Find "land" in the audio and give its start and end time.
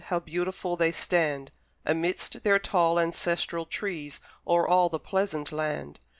5.51-5.99